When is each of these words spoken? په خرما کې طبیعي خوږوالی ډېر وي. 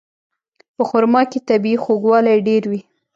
په 0.75 0.83
خرما 0.89 1.21
کې 1.31 1.39
طبیعي 1.49 1.77
خوږوالی 1.83 2.37
ډېر 2.47 2.63
وي. 2.71 2.79